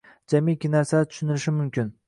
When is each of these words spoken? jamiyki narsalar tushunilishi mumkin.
jamiyki 0.33 0.71
narsalar 0.77 1.05
tushunilishi 1.11 1.51
mumkin. 1.61 1.93